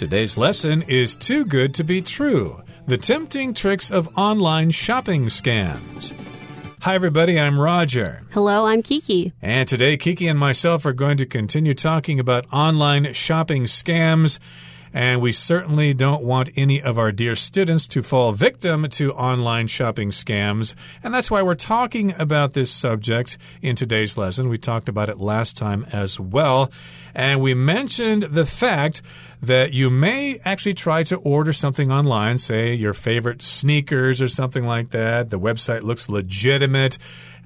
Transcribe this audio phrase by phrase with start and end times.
[0.00, 6.14] Today's lesson is Too Good to Be True The Tempting Tricks of Online Shopping Scams.
[6.80, 8.22] Hi, everybody, I'm Roger.
[8.30, 9.34] Hello, I'm Kiki.
[9.42, 14.38] And today, Kiki and myself are going to continue talking about online shopping scams
[14.92, 19.66] and we certainly don't want any of our dear students to fall victim to online
[19.66, 20.74] shopping scams.
[21.02, 24.48] And that's why we're talking about this subject in today's lesson.
[24.48, 26.70] We talked about it last time as well.
[27.14, 29.02] And we mentioned the fact
[29.42, 34.64] that you may actually try to order something online, say your favorite sneakers or something
[34.64, 35.30] like that.
[35.30, 36.98] The website looks legitimate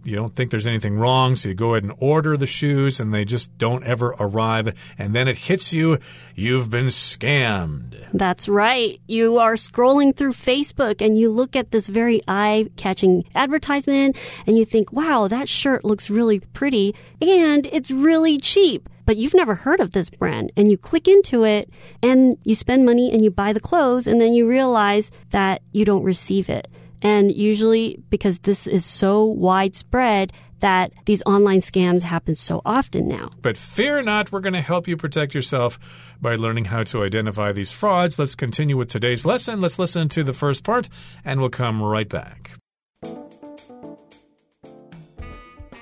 [0.06, 3.12] you don't think there's anything wrong, so you go ahead and order the shoes and
[3.12, 4.74] they just don't ever arrive.
[4.98, 5.98] And then it hits you,
[6.34, 8.00] you've been scammed.
[8.12, 9.00] That's right.
[9.06, 14.58] You are scrolling through Facebook and you look at this very eye catching advertisement and
[14.58, 19.54] you think, wow, that shirt looks really pretty and it's really cheap but you've never
[19.54, 21.68] heard of this brand and you click into it
[22.02, 25.84] and you spend money and you buy the clothes and then you realize that you
[25.84, 26.68] don't receive it.
[27.04, 33.28] And usually, because this is so widespread, that these online scams happen so often now.
[33.42, 37.52] But fear not, we're going to help you protect yourself by learning how to identify
[37.52, 38.18] these frauds.
[38.18, 39.60] Let's continue with today's lesson.
[39.60, 40.88] Let's listen to the first part,
[41.22, 42.52] and we'll come right back.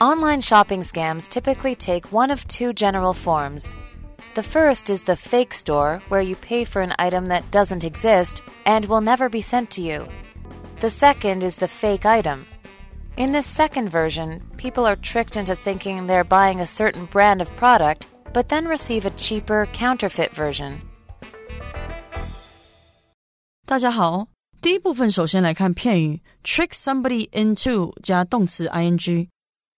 [0.00, 3.68] Online shopping scams typically take one of two general forms.
[4.34, 8.42] The first is the fake store, where you pay for an item that doesn't exist
[8.66, 10.08] and will never be sent to you.
[10.81, 12.45] The second is the fake item.
[13.16, 17.49] In this second version, people are tricked into thinking they're buying a certain brand of
[17.57, 20.73] product, but then receive a cheaper counterfeit version.
[23.66, 24.27] 大家好，
[24.61, 29.27] 第一部分首先来看片语 trick somebody into 加动词 ing，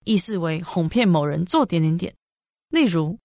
[0.03, 2.13] 意思为哄骗某人做点点点。
[2.69, 3.17] 例如，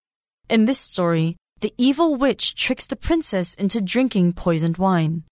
[0.48, 5.22] In this story, the evil witch tricks the princess into drinking poisoned wine。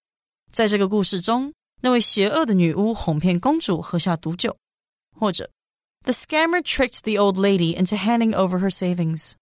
[0.51, 4.57] 在这个故事中， 那位邪恶的女巫哄骗公主喝下毒酒，
[5.19, 5.51] 或者
[6.05, 9.33] The scammer tricked the old lady into handing over her savings。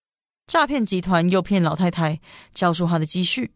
[0.46, 2.20] 诈骗集团诱骗老太太
[2.52, 3.52] 交出她的积蓄。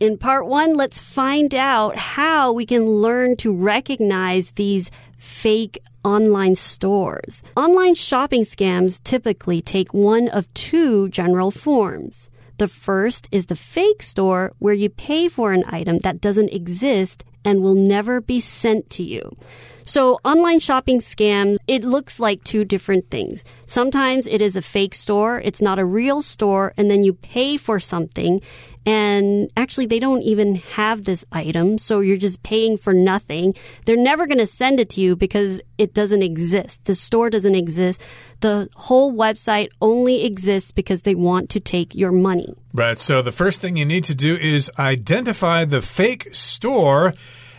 [0.00, 6.55] In part one, let's find out how we can learn to recognize these fake online
[6.55, 7.43] stores.
[7.55, 12.29] Online shopping scams typically take one of two general forms.
[12.57, 17.23] The first is the fake store where you pay for an item that doesn't exist
[17.43, 19.35] and will never be sent to you.
[19.83, 23.43] So online shopping scams, it looks like two different things.
[23.65, 25.41] Sometimes it is a fake store.
[25.41, 26.73] It's not a real store.
[26.77, 28.41] And then you pay for something
[28.85, 31.77] and actually, they don't even have this item.
[31.77, 33.55] So you're just paying for nothing.
[33.85, 36.83] They're never going to send it to you because it doesn't exist.
[36.85, 38.03] The store doesn't exist.
[38.41, 42.53] The whole website only exists because they want to take your money.
[42.73, 42.99] Right.
[42.99, 47.13] So the first thing you need to do is identify the fake store.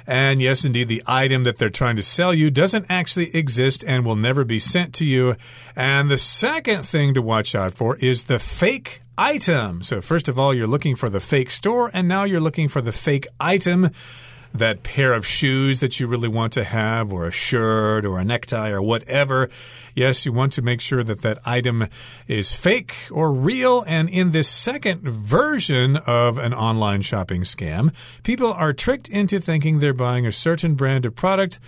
[0.06, 4.04] And yes, indeed, the item that they're trying to sell you doesn't actually exist and
[4.04, 5.36] will never be sent to you.
[5.74, 9.82] And the second thing to watch out for is the fake item.
[9.82, 12.80] So, first of all, you're looking for the fake store, and now you're looking for
[12.80, 13.90] the fake item
[14.54, 18.24] that pair of shoes that you really want to have, or a shirt, or a
[18.24, 19.50] necktie, or whatever.
[19.94, 21.88] Yes, you want to make sure that that item
[22.28, 23.84] is fake or real.
[23.86, 29.80] And in this second version of an online shopping scam, people are tricked into thinking
[29.80, 31.58] they're buying a certain brand of product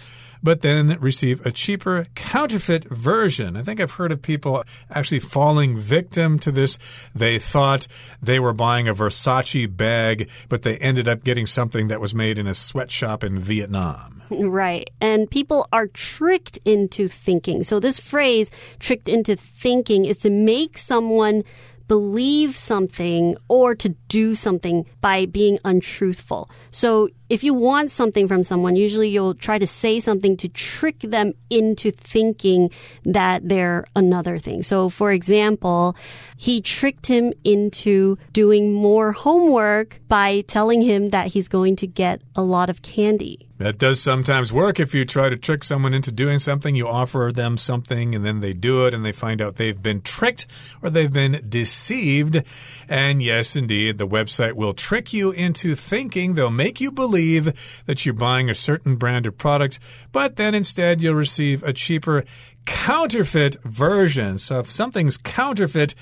[0.46, 3.56] but then receive a cheaper counterfeit version.
[3.56, 6.78] I think I've heard of people actually falling victim to this.
[7.12, 7.88] They thought
[8.22, 12.38] they were buying a Versace bag, but they ended up getting something that was made
[12.38, 14.22] in a sweatshop in Vietnam.
[14.30, 14.88] Right.
[15.00, 17.64] And people are tricked into thinking.
[17.64, 21.42] So, this phrase, tricked into thinking, is to make someone
[21.88, 26.50] believe something or to do something by being untruthful.
[26.70, 31.00] So if you want something from someone, usually you'll try to say something to trick
[31.00, 32.70] them into thinking
[33.04, 34.62] that they're another thing.
[34.62, 35.96] So for example,
[36.36, 42.20] he tricked him into doing more homework by telling him that he's going to get
[42.34, 43.48] a lot of candy.
[43.58, 44.78] That does sometimes work.
[44.78, 48.40] If you try to trick someone into doing something, you offer them something and then
[48.40, 50.46] they do it and they find out they've been tricked
[50.82, 52.42] or they've been deceived.
[52.86, 58.04] And yes, indeed, the website will trick you into thinking, they'll make you believe that
[58.04, 59.78] you're buying a certain brand of product,
[60.12, 62.24] but then instead you'll receive a cheaper
[62.66, 64.36] counterfeit version.
[64.38, 65.94] So if something's counterfeit,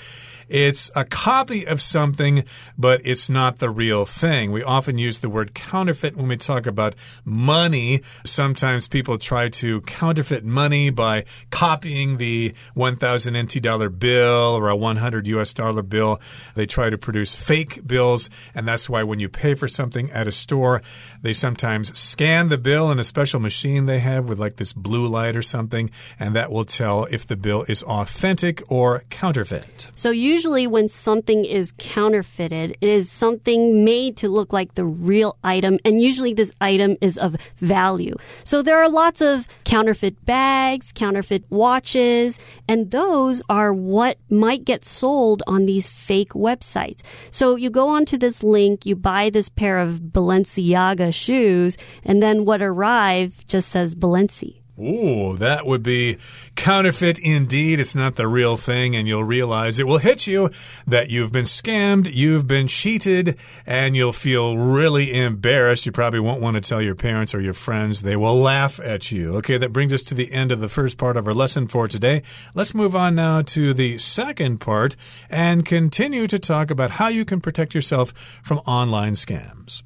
[0.48, 2.44] it's a copy of something,
[2.76, 4.52] but it's not the real thing.
[4.52, 6.94] We often use the word counterfeit when we talk about
[7.24, 8.02] money.
[8.24, 14.76] Sometimes people try to counterfeit money by copying the 1000 NT dollar bill or a
[14.76, 16.20] 100 US dollar bill.
[16.54, 20.26] They try to produce fake bills, and that's why when you pay for something at
[20.26, 20.82] a store,
[21.22, 25.06] they sometimes scan the bill in a special machine they have with like this blue
[25.06, 29.90] light or something, and that will tell if the bill is authentic or counterfeit.
[29.94, 35.36] So, usually, when something is counterfeited, it is something made to look like the real
[35.44, 38.14] item, and usually this item is of value.
[38.42, 44.84] So, there are lots of counterfeit bags, counterfeit watches, and those are what might get
[44.84, 47.00] sold on these fake websites.
[47.30, 52.44] So, you go onto this link, you buy this pair of Balenciaga shoes, and then
[52.44, 54.63] what arrive just says Balenci.
[54.78, 56.18] Ooh, that would be
[56.56, 57.78] counterfeit indeed.
[57.78, 60.50] It's not the real thing, and you'll realize it will hit you
[60.86, 65.86] that you've been scammed, you've been cheated, and you'll feel really embarrassed.
[65.86, 68.02] You probably won't want to tell your parents or your friends.
[68.02, 69.36] They will laugh at you.
[69.36, 71.86] Okay, that brings us to the end of the first part of our lesson for
[71.86, 72.22] today.
[72.54, 74.96] Let's move on now to the second part
[75.30, 78.12] and continue to talk about how you can protect yourself
[78.42, 79.84] from online scams.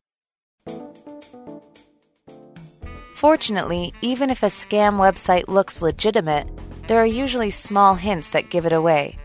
[3.18, 6.46] Fortunately, even if a scam website looks legitimate,
[6.86, 9.18] there are usually small hints that give it away.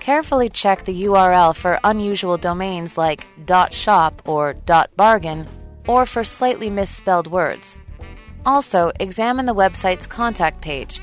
[0.00, 3.26] Carefully check the URL for unusual domains like
[3.72, 4.54] .shop or
[4.96, 5.46] .bargain
[5.86, 7.76] or for slightly misspelled words.
[8.46, 10.98] Also, examine the website's contact page.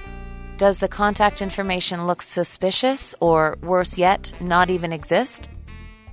[0.57, 5.49] Does the contact information look suspicious or, worse yet, not even exist?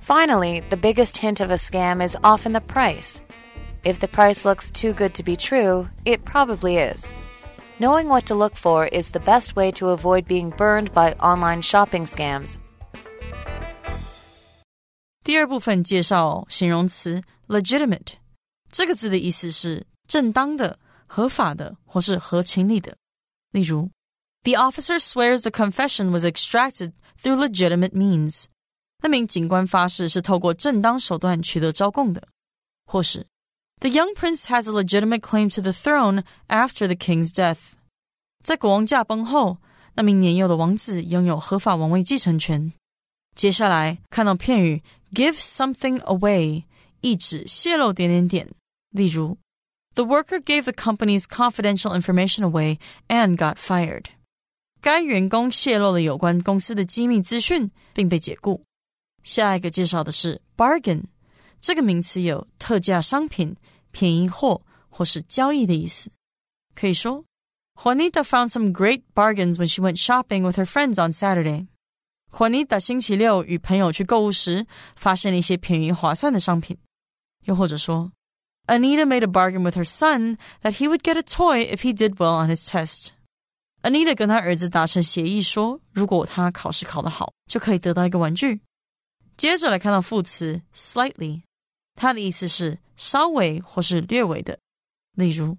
[0.01, 3.23] Finally, the biggest hint of a scam is often the price.
[3.84, 7.06] If the price looks too good to be true, it probably is.
[7.78, 11.62] Knowing what to look for is the best way to avoid being burned by online
[11.62, 12.56] shopping scams.
[15.22, 18.14] 第二部分介绍形容词 legitimate，
[18.70, 22.96] 这个字的意思是正当的、合法的或是合情理的。
[23.52, 23.90] 例如，
[24.42, 28.46] The officer swears the confession was extracted through legitimate means。
[29.02, 32.28] 那名警官发誓是透过正当手段取得招供的，
[32.86, 33.26] 或是
[33.80, 37.74] the young prince has a legitimate claim to the throne after the king's death.
[38.42, 39.58] 在国王驾崩后，
[39.94, 42.72] 那名年幼的王子拥有合法王位继承权。
[43.34, 46.64] 接下来看到片语 give something away，
[47.00, 48.48] 意指泄露点点点。
[48.90, 49.36] 例如，
[49.94, 52.78] The worker gave the company's confidential information away
[53.08, 54.06] and got fired。
[54.80, 58.62] 该员工泄露了有关公司的机密资讯，并被解雇。
[59.22, 61.02] 下一个介绍的是 bargain，
[61.60, 63.56] 这个名词有特价商品。
[63.90, 66.10] 便宜货或是交易的意思。
[66.74, 67.24] 可以说，
[67.76, 76.76] Juanita found some great bargains when she went shopping with her friends on Saturday。Juanita 星期六与朋友去购物时，发现了一些便宜划算的商品。
[77.44, 78.12] 又或者说，
[78.66, 82.16] Anita made a bargain with her son that he would get a toy if he did
[82.16, 88.60] well on his test。Anita 跟他儿子达成协议说，如果他考试考得好，就可以得到一个玩具。
[89.36, 91.42] 接着来看到副词 slightly，
[91.94, 94.58] 它的意思是 稍微或是略微的。
[95.14, 95.58] 例如，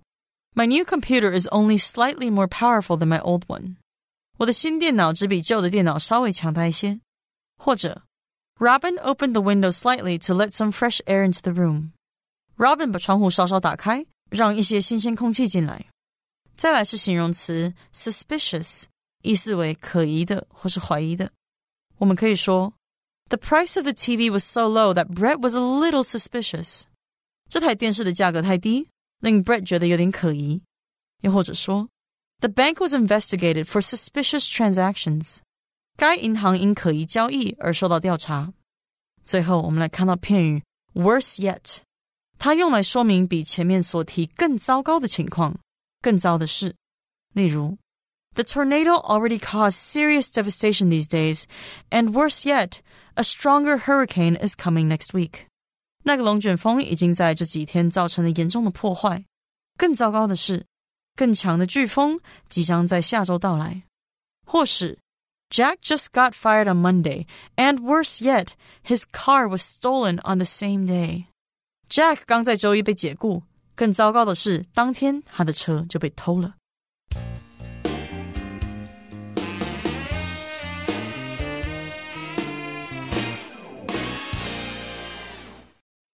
[0.55, 3.75] My new computer is only slightly more powerful than my old one。
[4.37, 6.99] 我的新电脑只比旧的电脑稍微强大一些。
[7.57, 8.03] 或者，
[8.59, 15.87] Robin opened the window slightly to let some fresh air into the room。Robin 把窗户稍稍打开，让一些新鲜空气进来。
[16.55, 18.85] 再来是形容词 suspicious，
[19.21, 21.31] 意思为可疑的或是怀疑的。
[21.97, 22.73] 我们可以说，
[23.29, 26.83] The price of the TV was so low that Brett was a little suspicious。
[27.51, 30.61] 这台电视的价格太低，令 Brett 觉得有点可疑。
[31.21, 31.89] 又或者说，
[32.39, 35.37] The bank was investigated for suspicious transactions。
[35.95, 38.53] 该银行因可疑交易而受到调查。
[39.25, 41.77] 最后，我们来看到片语 worse yet，
[42.37, 45.59] 它用来说明比前面所提更糟糕的情况，
[46.01, 46.75] 更糟的事。
[47.33, 47.77] 例如，
[48.35, 51.45] The tornado already caused serious devastation these days,
[51.89, 52.81] and worse yet,
[53.15, 55.47] a stronger hurricane is coming next week.
[56.03, 59.25] 那个龙卷风已经在这几天造成了严重的破坏。
[59.77, 60.65] 更糟糕的是，
[61.15, 62.19] 更强的飓风
[62.49, 63.83] 即将在下周到来。
[64.45, 64.99] 或是，
[65.49, 68.49] Jack just got fired on Monday, and worse yet,
[68.83, 71.25] his car was stolen on the same day.
[71.89, 73.43] Jack 刚在周一被解雇，
[73.75, 76.55] 更糟糕的是，当天他的车就被偷了。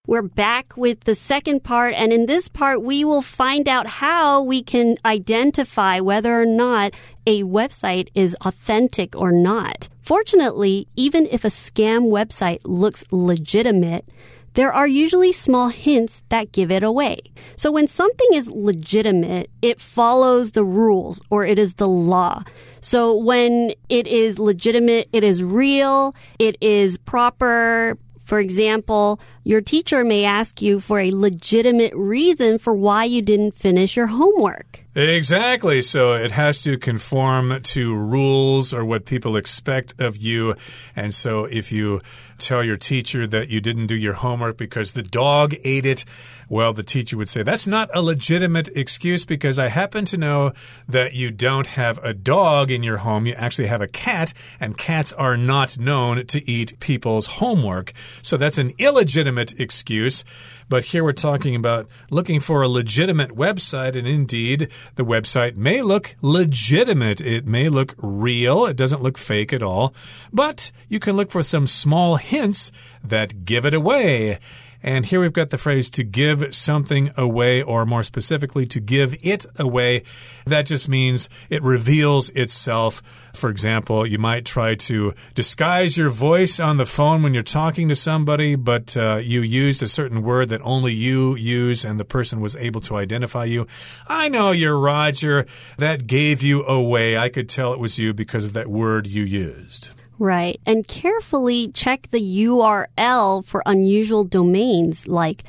[0.08, 4.42] We're back with the second part, and in this part, we will find out how
[4.42, 6.94] we can identify whether or not
[7.26, 9.90] a website is authentic or not.
[10.00, 14.08] Fortunately, even if a scam website looks legitimate,
[14.54, 17.20] there are usually small hints that give it away.
[17.56, 22.44] So when something is legitimate, it follows the rules or it is the law.
[22.80, 30.04] So when it is legitimate, it is real, it is proper, for example, your teacher
[30.04, 34.84] may ask you for a legitimate reason for why you didn't finish your homework.
[34.94, 35.82] Exactly.
[35.82, 40.54] So it has to conform to rules or what people expect of you.
[40.96, 42.00] And so if you
[42.38, 46.04] tell your teacher that you didn't do your homework because the dog ate it,
[46.48, 50.52] well, the teacher would say, that's not a legitimate excuse because I happen to know
[50.88, 53.26] that you don't have a dog in your home.
[53.26, 57.92] You actually have a cat, and cats are not known to eat people's homework.
[58.22, 60.24] So that's an illegitimate excuse.
[60.68, 65.82] But here we're talking about looking for a legitimate website, and indeed, the website may
[65.82, 67.20] look legitimate.
[67.20, 68.66] It may look real.
[68.66, 69.94] It doesn't look fake at all.
[70.32, 72.70] But you can look for some small hints
[73.02, 74.38] that give it away.
[74.82, 79.16] And here we've got the phrase to give something away, or more specifically, to give
[79.22, 80.04] it away.
[80.46, 83.02] That just means it reveals itself.
[83.34, 87.88] For example, you might try to disguise your voice on the phone when you're talking
[87.88, 92.04] to somebody, but uh, you used a certain word that only you use, and the
[92.04, 93.66] person was able to identify you.
[94.06, 95.46] I know you're Roger.
[95.78, 97.18] That gave you away.
[97.18, 99.90] I could tell it was you because of that word you used.
[100.18, 100.60] Right.
[100.66, 105.44] And carefully check the URL for unusual domains like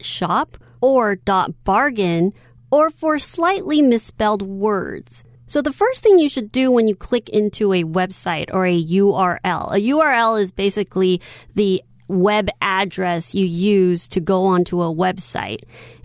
[0.00, 1.16] .shop or
[1.64, 2.32] .bargain
[2.70, 5.24] or for slightly misspelled words.
[5.46, 8.82] So the first thing you should do when you click into a website or a
[8.82, 11.20] URL, a URL is basically
[11.54, 15.60] the web address you use to go onto a website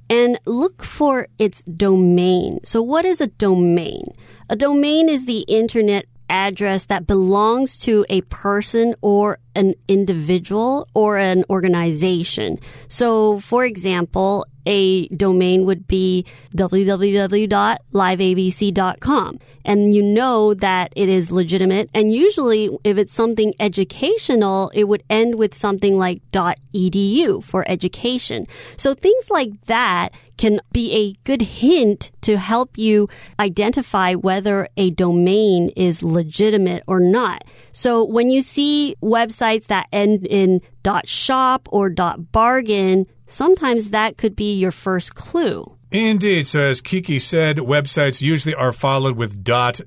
[0.09, 2.59] and look for its domain.
[2.63, 4.11] So what is a domain?
[4.49, 11.17] A domain is the internet address that belongs to a person or an individual or
[11.17, 12.57] an organization.
[12.87, 16.25] So, for example, a domain would be
[16.55, 19.39] www.liveabc.com.
[19.65, 21.89] And you know that it is legitimate.
[21.93, 28.47] And usually, if it's something educational, it would end with something like .edu for education.
[28.77, 34.91] So things like that can be a good hint to help you identify whether a
[34.91, 37.43] domain is legitimate or not.
[37.79, 40.59] So when you see websites that end in
[41.05, 45.63] .shop or .bargain, sometimes that could be your first clue.
[45.89, 46.45] Indeed.
[46.45, 49.79] So, as Kiki said, websites usually are followed with .gov,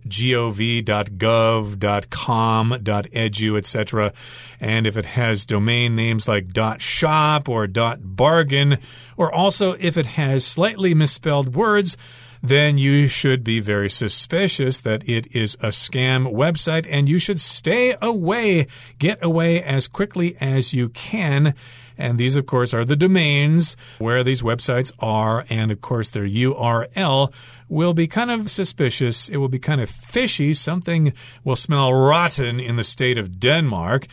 [1.18, 4.12] .gov, .com, .edu, etc.
[4.58, 6.46] And if it has domain names like
[6.80, 8.78] .shop or .bargain,
[9.18, 11.98] or also if it has slightly misspelled words,
[12.42, 17.38] then you should be very suspicious that it is a scam website and you should
[17.38, 18.66] stay away.
[18.98, 21.54] Get away as quickly as you can.
[21.96, 25.44] And these, of course, are the domains where these websites are.
[25.48, 27.32] And of course, their URL
[27.68, 29.28] will be kind of suspicious.
[29.28, 30.52] It will be kind of fishy.
[30.52, 31.12] Something
[31.44, 34.08] will smell rotten in the state of Denmark.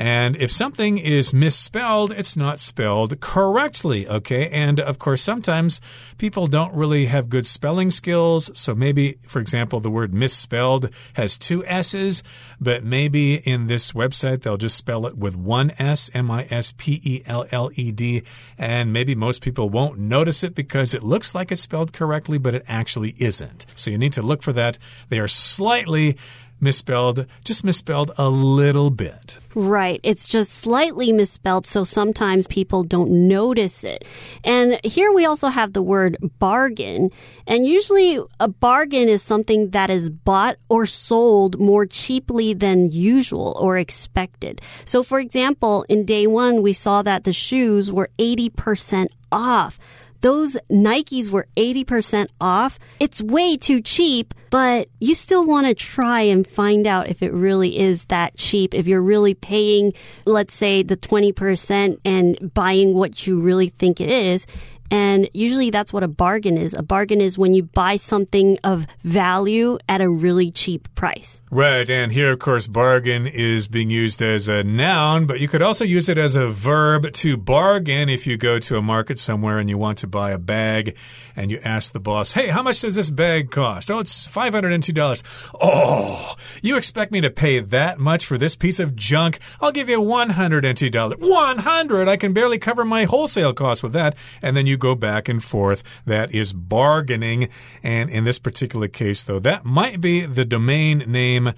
[0.00, 4.48] And if something is misspelled, it's not spelled correctly, okay?
[4.48, 5.78] And of course, sometimes
[6.16, 8.50] people don't really have good spelling skills.
[8.58, 12.22] So maybe, for example, the word misspelled has two S's,
[12.58, 16.72] but maybe in this website they'll just spell it with one S, M I S
[16.78, 18.22] P E L L E D.
[18.56, 22.54] And maybe most people won't notice it because it looks like it's spelled correctly, but
[22.54, 23.66] it actually isn't.
[23.74, 24.78] So you need to look for that.
[25.10, 26.16] They are slightly
[26.60, 29.38] misspelled, just misspelled a little bit.
[29.54, 29.98] Right.
[30.02, 34.04] It's just slightly misspelled, so sometimes people don't notice it.
[34.44, 37.10] And here we also have the word bargain.
[37.46, 43.56] And usually a bargain is something that is bought or sold more cheaply than usual
[43.58, 44.60] or expected.
[44.84, 49.78] So for example, in day one, we saw that the shoes were 80% off
[50.20, 52.78] those Nikes were 80% off.
[52.98, 57.32] It's way too cheap, but you still want to try and find out if it
[57.32, 58.74] really is that cheap.
[58.74, 59.92] If you're really paying,
[60.26, 64.46] let's say, the 20% and buying what you really think it is.
[64.90, 66.74] And usually that's what a bargain is.
[66.74, 71.40] A bargain is when you buy something of value at a really cheap price.
[71.50, 71.88] Right.
[71.88, 75.84] And here, of course, bargain is being used as a noun, but you could also
[75.84, 79.68] use it as a verb to bargain if you go to a market somewhere and
[79.68, 80.96] you want to buy a bag
[81.36, 83.90] and you ask the boss, hey, how much does this bag cost?
[83.90, 85.50] Oh, it's $502.
[85.60, 89.38] Oh, you expect me to pay that much for this piece of junk?
[89.60, 91.16] I'll give you $102.
[91.18, 94.16] 100 I can barely cover my wholesale cost with that.
[94.42, 95.82] And then you go back and forth.
[96.06, 97.48] That is bargaining.
[97.82, 101.52] And in this particular case, though, that might be the domain name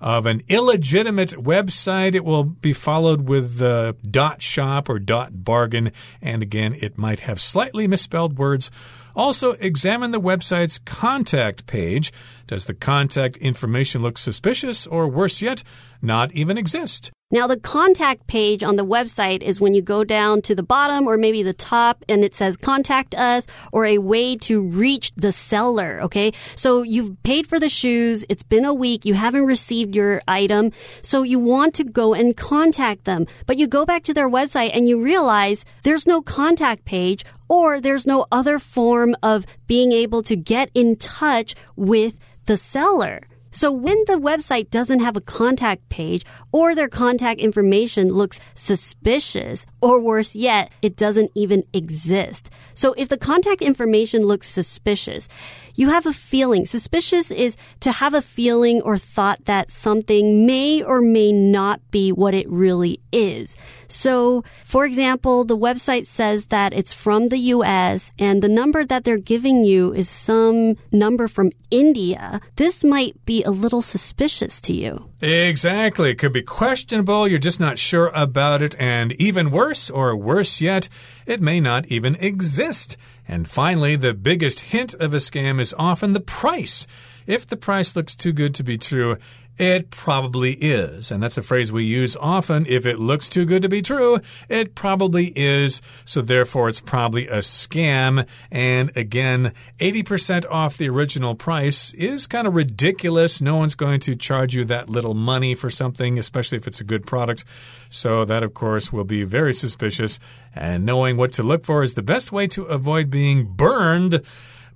[0.00, 2.14] of an illegitimate website.
[2.14, 5.92] It will be followed with the dot shop or dot bargain.
[6.20, 8.70] And again, it might have slightly misspelled words.
[9.14, 12.12] Also, examine the website's contact page.
[12.46, 15.62] Does the contact information look suspicious or worse yet,
[16.02, 17.10] not even exist?
[17.32, 21.08] Now, the contact page on the website is when you go down to the bottom
[21.08, 25.32] or maybe the top and it says contact us or a way to reach the
[25.32, 25.98] seller.
[26.02, 26.30] Okay.
[26.54, 28.24] So you've paid for the shoes.
[28.28, 29.04] It's been a week.
[29.04, 30.70] You haven't received your item.
[31.02, 34.70] So you want to go and contact them, but you go back to their website
[34.72, 40.22] and you realize there's no contact page or there's no other form of being able
[40.22, 43.22] to get in touch with the seller.
[43.56, 49.64] So when the website doesn't have a contact page or their contact information looks suspicious,
[49.80, 52.50] or worse yet, it doesn't even exist.
[52.74, 55.26] So if the contact information looks suspicious,
[55.76, 56.64] you have a feeling.
[56.66, 62.10] Suspicious is to have a feeling or thought that something may or may not be
[62.10, 63.56] what it really is.
[63.88, 69.04] So, for example, the website says that it's from the US and the number that
[69.04, 72.40] they're giving you is some number from India.
[72.56, 75.10] This might be a little suspicious to you.
[75.20, 76.10] Exactly.
[76.10, 77.28] It could be questionable.
[77.28, 78.74] You're just not sure about it.
[78.78, 80.88] And even worse, or worse yet,
[81.26, 82.96] it may not even exist.
[83.28, 86.86] And finally, the biggest hint of a scam is often the price.
[87.26, 89.16] If the price looks too good to be true,
[89.58, 91.10] it probably is.
[91.10, 92.66] And that's a phrase we use often.
[92.66, 95.80] If it looks too good to be true, it probably is.
[96.04, 98.26] So therefore, it's probably a scam.
[98.50, 103.40] And again, 80% off the original price is kind of ridiculous.
[103.40, 106.84] No one's going to charge you that little money for something, especially if it's a
[106.84, 107.44] good product.
[107.88, 110.18] So that, of course, will be very suspicious.
[110.54, 114.22] And knowing what to look for is the best way to avoid being burned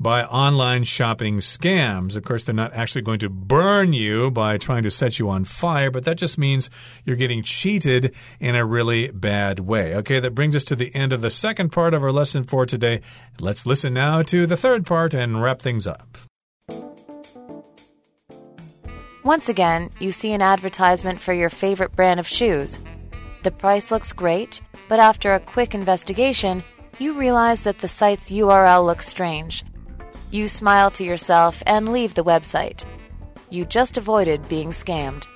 [0.01, 2.17] by online shopping scams.
[2.17, 5.45] Of course, they're not actually going to burn you by trying to set you on
[5.45, 6.71] fire, but that just means
[7.05, 9.95] you're getting cheated in a really bad way.
[9.97, 12.65] Okay, that brings us to the end of the second part of our lesson for
[12.65, 13.03] today.
[13.39, 16.17] Let's listen now to the third part and wrap things up.
[19.23, 22.81] Once again, you see an advertisement for your favorite brand of shoes.
[23.43, 26.63] The price looks great, but after a quick investigation,
[26.99, 29.63] you realize that the site's URL looks strange.
[30.33, 32.85] You smile to yourself and leave the website.
[33.51, 35.27] You just avoided being scammed.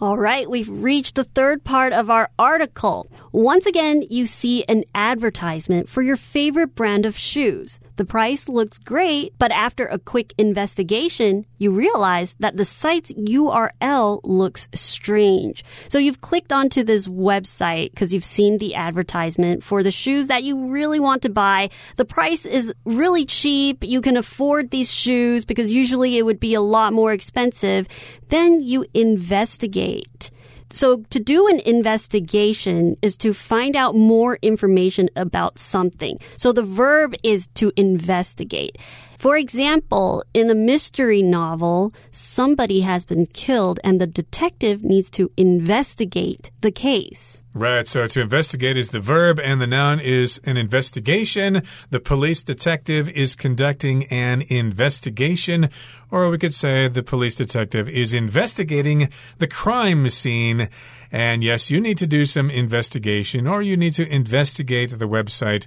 [0.00, 3.10] All right, we've reached the third part of our article.
[3.32, 7.80] Once again, you see an advertisement for your favorite brand of shoes.
[7.96, 14.20] The price looks great, but after a quick investigation, you realize that the site's URL
[14.22, 15.64] looks strange.
[15.88, 20.42] So you've clicked onto this website because you've seen the advertisement for the shoes that
[20.42, 21.70] you really want to buy.
[21.96, 23.82] The price is really cheap.
[23.82, 27.88] You can afford these shoes because usually it would be a lot more expensive.
[28.28, 30.30] Then you investigate.
[30.70, 36.18] So to do an investigation is to find out more information about something.
[36.36, 38.78] So the verb is to investigate.
[39.18, 45.30] For example, in a mystery novel, somebody has been killed and the detective needs to
[45.36, 47.42] investigate the case.
[47.54, 51.62] Right, so to investigate is the verb and the noun is an investigation.
[51.88, 55.70] The police detective is conducting an investigation.
[56.10, 60.68] Or we could say the police detective is investigating the crime scene.
[61.10, 65.66] And yes, you need to do some investigation or you need to investigate the website.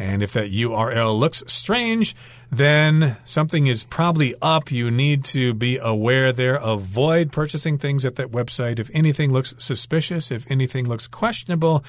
[0.00, 2.16] And if that URL looks strange,
[2.50, 4.72] then something is probably up.
[4.72, 6.54] You need to be aware there.
[6.54, 8.78] Avoid purchasing things at that website.
[8.78, 11.84] If anything looks suspicious, if anything looks questionable,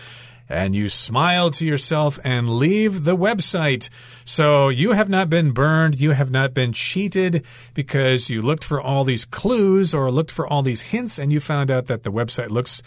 [0.49, 3.87] and you smile to yourself and leave the website.
[4.25, 8.81] So you have not been burned, you have not been cheated because you looked for
[8.81, 12.11] all these clues or looked for all these hints and you found out that the
[12.11, 12.83] website looks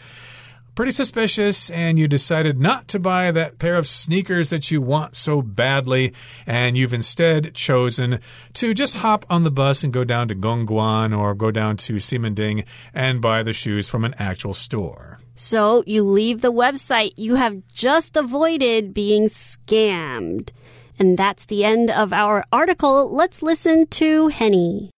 [0.75, 5.15] pretty suspicious and you decided not to buy that pair of sneakers that you want
[5.15, 6.13] so badly
[6.47, 8.19] and you've instead chosen
[8.55, 11.95] to just hop on the bus and go down to Gongguan or go down to
[11.95, 15.21] Ximending and buy the shoes from an actual store.
[15.37, 17.13] So you leave the website.
[17.17, 20.51] You have just avoided being scammed.
[20.99, 23.13] And that's the end of our article.
[23.13, 24.91] Let's listen to Henny.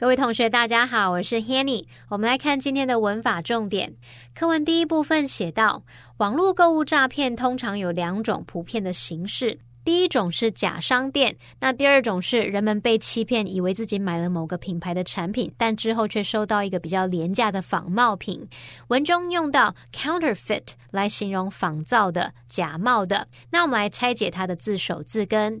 [0.00, 1.84] 各位同学，大家好，我是 Hanny。
[2.08, 3.96] 我们来看今天的文法重点。
[4.34, 5.82] 课文第一部分写到，
[6.16, 9.58] 网络购物诈骗通常有两种普遍的形式。
[9.84, 18.48] 第一种是假商店，那第二种是人们被欺骗，以为自己买了某个品牌的产品，但之后却收到一个比较廉价的仿冒品。
[18.88, 23.28] 文中用到 counterfeit 来形容仿造的、假冒的。
[23.50, 25.60] 那我们来拆解它的字首字根。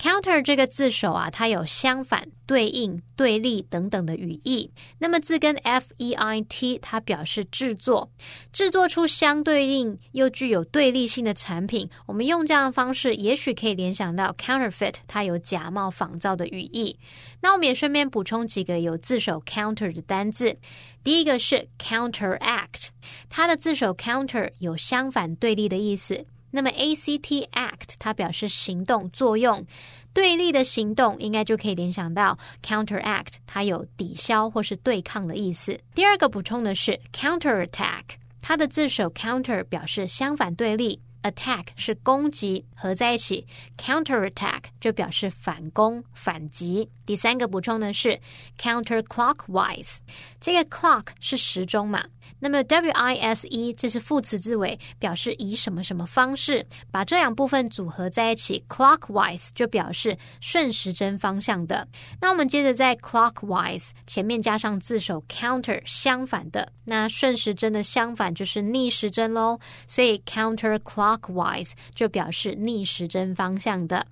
[0.00, 4.70] Counter 这个字首啊，它有相反、对应、对立等等的语义。
[4.98, 8.10] 那么字根 f e i t，它表示制作，
[8.50, 11.86] 制作出相对应又具有对立性的产品。
[12.06, 16.98] 我们用这样的方式，也许可以联想到 counterfeit，它有假冒、仿造的语义。
[17.42, 20.56] 那我们也顺便补充几个有字首 counter 的单字。
[21.04, 22.88] 第一个是 counteract，
[23.28, 26.24] 它的字首 counter 有相反、对立的意思。
[26.50, 29.66] 那么 act act 它表示行动作用，
[30.12, 35.78] 对立的行动应该就可以联想到 counteract，它有抵消或是对抗的意思。
[35.94, 38.02] 第二个补充的是 counterattack，
[38.40, 46.88] 它的字首 counter 表示相反对立，attack 是攻击，合在一起 counterattack 就表示反攻反击。
[47.04, 48.18] 第三个补充的是
[48.58, 49.98] counterclockwise，
[50.40, 52.04] 这个 clock 是时钟嘛？
[52.38, 61.86] 那么 w i s e 这是副词字尾，表示以什么什么方式，把这两部分组合在一起，clockwise 就表示顺时针方向的。
[62.20, 74.06] 那我们接着在 clockwise 前面加上字首 counter 相反的，那顺时针的相反就是逆时针喽，所以 counterclockwise 就表示逆时针方向的。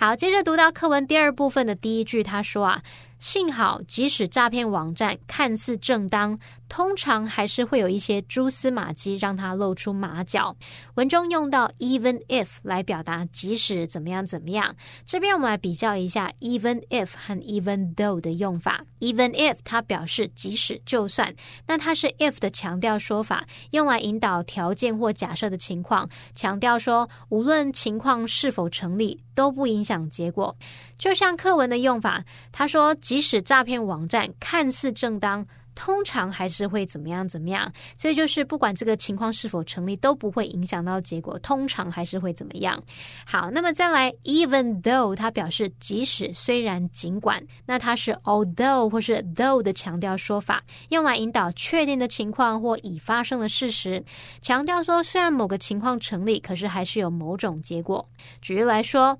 [0.00, 2.80] 好，接着读到课文第二部分的第一句，他说啊。
[3.18, 10.54] 幸好，即使诈骗网站看似正当，通常还是会有一些蛛丝马迹让它露出马脚。
[10.94, 14.72] 文中用到 even if 来表达即使怎么样怎么样。
[15.04, 18.84] 这边我们来比较一下 even if 和 even though 的用法。
[19.00, 21.34] even if 它表示即使就算，
[21.66, 30.54] 那它是 if 的强调说法，用来引导条件或假设的情况，强调说无论情况是否成立都不影响结果。
[30.98, 32.22] 就像课文的用法，
[32.52, 32.94] 他说。
[33.00, 35.46] 即使诈骗网站看似正当。
[35.80, 41.38] 通常还是会怎么样怎么样，所以就是不管这个情况是否成立，都不会影响到结果。
[41.38, 42.82] 通常还是会怎么样？
[43.24, 54.02] 好，那么再来，even though 它表示即使、虽然、尽管，那它是 although 或是 though 的强调说法，用来引导确定的情况或已发生的事实，
[54.42, 58.04] 强调说虽然某个情况成立，可是还是有某种结果。
[58.42, 59.16] 举例来说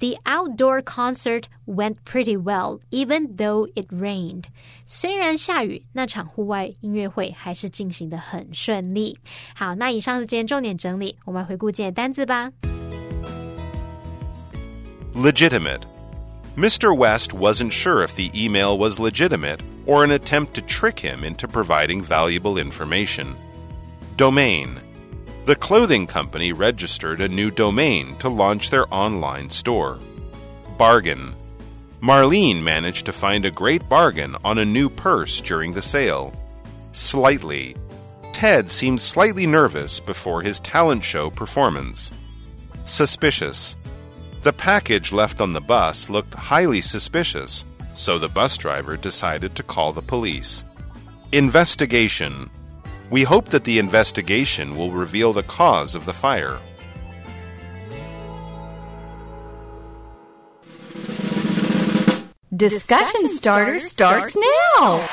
[0.00, 4.44] ，The outdoor concert went pretty well even though it rained。
[4.86, 9.18] 虽然下雨，那那场户外音乐会还是进行的很顺利。
[9.56, 12.52] 好，那以上是今天重点整理，我们回顾今天单字吧。
[15.16, 15.80] Legitimate.
[16.56, 16.96] Mr.
[16.96, 21.48] West wasn't sure if the email was legitimate or an attempt to trick him into
[21.48, 23.34] providing valuable information.
[24.16, 24.68] Domain.
[25.43, 29.97] the clothing company registered a new domain to launch their online store.
[30.77, 31.33] Bargain.
[31.99, 36.31] Marlene managed to find a great bargain on a new purse during the sale.
[36.91, 37.75] Slightly.
[38.33, 42.11] Ted seemed slightly nervous before his talent show performance.
[42.85, 43.75] Suspicious.
[44.43, 49.63] The package left on the bus looked highly suspicious, so the bus driver decided to
[49.63, 50.65] call the police.
[51.31, 52.49] Investigation.
[53.11, 56.57] We hope that the investigation will reveal the cause of the fire.
[62.55, 64.37] Discussion starter starts
[64.77, 65.07] now.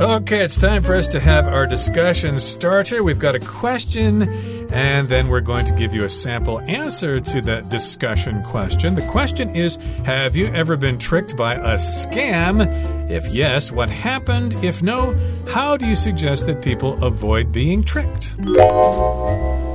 [0.00, 3.02] Okay, it's time for us to have our discussion starter.
[3.04, 4.28] We've got a question,
[4.72, 8.96] and then we're going to give you a sample answer to that discussion question.
[8.96, 13.03] The question is Have you ever been tricked by a scam?
[13.08, 14.54] If yes, what happened?
[14.64, 15.14] If no,
[15.46, 18.34] how do you suggest that people avoid being tricked?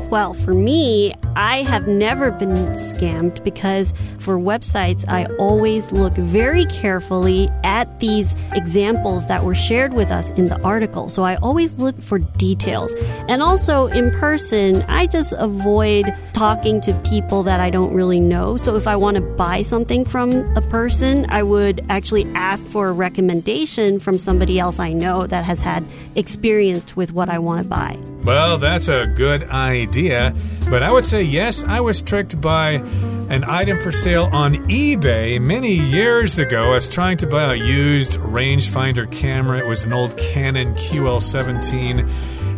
[0.09, 6.65] Well, for me, I have never been scammed because for websites, I always look very
[6.65, 11.09] carefully at these examples that were shared with us in the article.
[11.09, 12.93] So I always look for details.
[13.27, 18.55] And also in person, I just avoid talking to people that I don't really know.
[18.57, 22.87] So if I want to buy something from a person, I would actually ask for
[22.87, 27.63] a recommendation from somebody else I know that has had experience with what I want
[27.63, 27.97] to buy.
[28.23, 30.33] Well, that's a good idea.
[30.69, 32.71] But I would say, yes, I was tricked by
[33.29, 36.71] an item for sale on eBay many years ago.
[36.71, 39.59] I was trying to buy a used rangefinder camera.
[39.59, 42.07] It was an old Canon QL17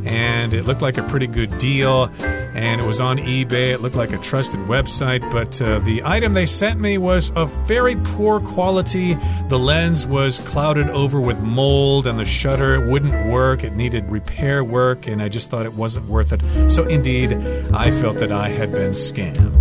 [0.06, 2.12] and it looked like a pretty good deal.
[2.54, 3.72] And it was on eBay.
[3.74, 7.50] It looked like a trusted website, but uh, the item they sent me was of
[7.66, 9.14] very poor quality.
[9.48, 13.64] The lens was clouded over with mold, and the shutter wouldn't work.
[13.64, 16.70] It needed repair work, and I just thought it wasn't worth it.
[16.70, 17.32] So, indeed,
[17.74, 19.61] I felt that I had been scammed.